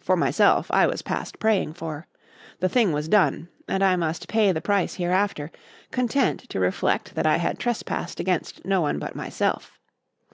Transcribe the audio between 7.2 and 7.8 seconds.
I had